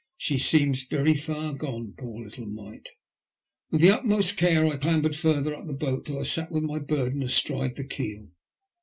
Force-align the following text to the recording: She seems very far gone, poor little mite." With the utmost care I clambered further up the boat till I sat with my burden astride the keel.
She 0.17 0.39
seems 0.39 0.81
very 0.81 1.13
far 1.13 1.53
gone, 1.53 1.93
poor 1.95 2.23
little 2.23 2.47
mite." 2.47 2.89
With 3.69 3.81
the 3.81 3.91
utmost 3.91 4.35
care 4.35 4.65
I 4.65 4.77
clambered 4.77 5.15
further 5.15 5.53
up 5.55 5.67
the 5.67 5.75
boat 5.75 6.07
till 6.07 6.17
I 6.19 6.23
sat 6.23 6.51
with 6.51 6.63
my 6.63 6.79
burden 6.79 7.21
astride 7.21 7.75
the 7.75 7.83
keel. 7.83 8.31